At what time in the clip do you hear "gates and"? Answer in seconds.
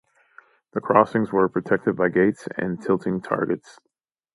2.09-2.81